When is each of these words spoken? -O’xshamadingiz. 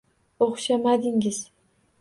-O’xshamadingiz. 0.43 1.39